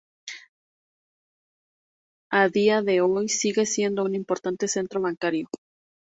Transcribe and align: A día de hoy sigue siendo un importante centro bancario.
A 2.31 2.49
día 2.49 2.81
de 2.81 3.01
hoy 3.01 3.29
sigue 3.29 3.67
siendo 3.67 4.03
un 4.03 4.15
importante 4.15 4.67
centro 4.67 4.99
bancario. 4.99 5.47